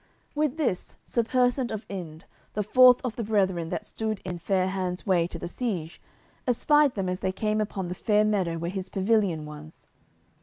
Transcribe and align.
With 0.33 0.57
this 0.57 0.95
Sir 1.05 1.21
Persant 1.23 1.69
of 1.69 1.85
Inde, 1.87 2.25
the 2.55 2.63
fourth 2.63 2.99
of 3.03 3.15
the 3.17 3.23
brethren 3.23 3.69
that 3.69 3.85
stood 3.85 4.19
in 4.25 4.39
Fair 4.39 4.67
hands' 4.69 5.05
way 5.05 5.27
to 5.27 5.37
the 5.37 5.47
siege, 5.47 6.01
espied 6.47 6.95
them 6.95 7.07
as 7.07 7.19
they 7.19 7.31
came 7.31 7.61
upon 7.61 7.87
the 7.87 7.93
fair 7.93 8.25
meadow 8.25 8.57
where 8.57 8.71
his 8.71 8.89
pavilion 8.89 9.45
was. 9.45 9.85